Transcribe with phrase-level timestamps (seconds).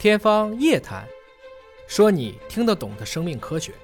[0.00, 1.06] 天方夜谭，
[1.86, 3.74] 说你听得懂的生命科学。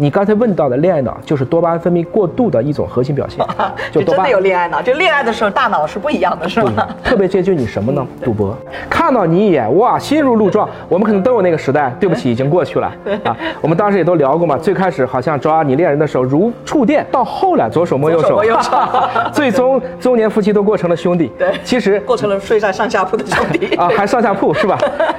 [0.00, 3.44] 你刚才问到的恋爱脑，就是多巴胺分泌过度的一种核心表现，
[3.92, 6.88] 就真的多巴胺有恋爱脑，就恋爱的时候大脑是不一样的，是吧？
[7.04, 8.06] 特别接近你什么呢？
[8.24, 8.56] 赌博，
[8.88, 10.66] 看到你一眼，哇，心如鹿撞。
[10.88, 12.90] 我们可能都有那个时代，对不起，已经过去了
[13.24, 13.36] 啊。
[13.60, 18.70] 我们当时也都聊过嘛，最开始好像抓你恋人的手如触电，到后来左手摸右手，左手摸右手
[19.34, 21.30] 最终中年夫妻都过成了兄弟。
[21.38, 24.78] 对其实过成了睡在上下铺的兄弟啊，还上下铺是吧？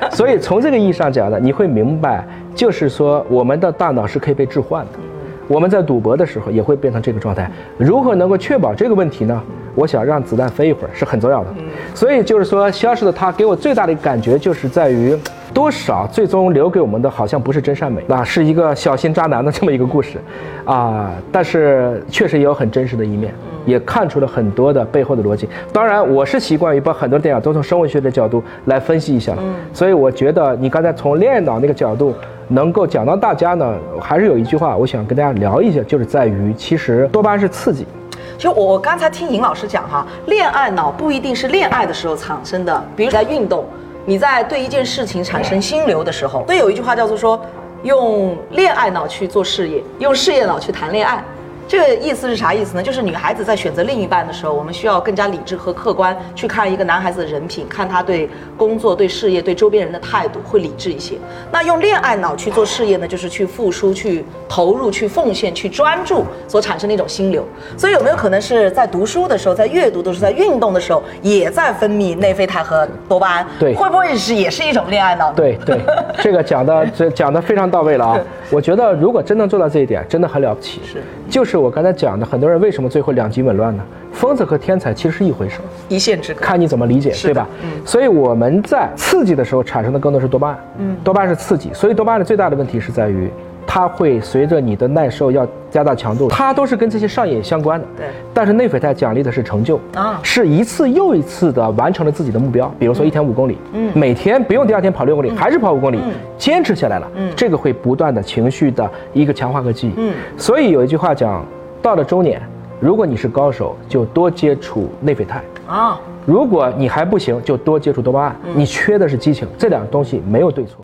[0.09, 2.25] 所以从这个意义上讲呢，你会明白，
[2.61, 4.99] 就是说我们的大脑是可以被置换的。
[5.47, 7.49] 我们在赌博的时候也会变成这个状态。
[7.75, 9.41] 如何能够确保这个问题呢？
[9.73, 11.49] 我想让子弹飞一会儿是很重要的。
[11.95, 15.17] 所以就是说，消失的他给我最大的感觉就是在于，
[15.51, 20.19] 多少最终留给我们的好像不是真善美，那是一个小心渣男的这么一个故事，
[20.63, 23.33] 啊，但是确实也有很真实的一面。
[23.65, 25.49] 也看出了很多的背后的逻辑。
[25.73, 29.35] 当然，我是习惯于把很多电影都从生物学的角度来分析一下。
[29.39, 32.13] 嗯，所以我觉得你刚才从恋爱脑那个角度
[32.51, 37.87] 能够讲到大家呢，还是有一句话我想跟大家聊一下，就是在于其实多巴胺是刺激。
[38.35, 43.63] 其实我我刚才听尹老师讲哈，恋爱脑不一定是恋爱的时候产生的，比如在运动，
[44.05, 47.39] 你在对一件事情产生心流的时候，所以有一句话叫做说，
[47.83, 51.23] 用恋爱脑去做事业，用事业脑去谈恋爱。
[51.71, 52.83] 这个意思是啥意思呢？
[52.83, 61.15] 就是女孩子在选择另一半的时候，我们需要更加理智和客观去看一个男孩子的人品，看他对工作、对事业、对周边人的态度，会理智一些。
[61.49, 67.47] 那用恋爱脑去做事业呢，就是去付出、去投入、去奉献、去专注所产生的一种心流。
[67.77, 73.47] 所以有没有可能是在读书的时候、在阅读的时候、在运动的时候，也在分泌内啡肽和多巴胺？
[73.57, 75.35] 对会不会是也是一种恋爱脑呢？
[75.37, 75.79] 对对，
[76.21, 78.19] 这个讲的这讲的非常到位了啊！
[78.51, 80.81] 我觉得如果真能做到这一点，真的很了不起。
[80.85, 83.83] 是，就是我刚才讲的，很多人为什么最后两极紊乱呢？
[84.11, 85.65] 疯子和天才其实是一回事儿。
[85.87, 86.41] 一线之隔。
[86.41, 87.47] 看你怎么理解，对吧？
[87.63, 93.31] 嗯所以我们在刺激的时候产生的更多是多巴胺，嗯，多巴胺是刺激，所以多巴胺的最大的问题是在于，
[93.65, 97.87] 它会随着你的耐受要加大强度，它都是跟这些上瘾相关的。
[97.97, 105.99] 对但是内啡肽奖励的是成就啊是一次又一次的完成了自己的目标，比如说一天五公里，嗯，每天不用第二天跑六公里，还是跑五公里，
[106.37, 111.43] 坚持下来了，嗯，这个会不断的情绪的一个强化和记忆，嗯，所以有一句话讲，
[111.81, 112.41] 到了中年，
[112.79, 115.43] 如果你是高手，就多接触内啡肽。
[115.67, 115.99] 啊。
[116.25, 118.35] 如果你还不行，就多接触多巴胺。
[118.53, 120.81] 你缺的是激情，这两个东西没有对错。